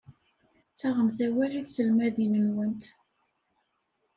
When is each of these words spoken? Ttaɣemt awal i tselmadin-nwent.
Ttaɣemt 0.71 1.17
awal 1.27 1.53
i 1.55 1.61
tselmadin-nwent. 1.65 2.83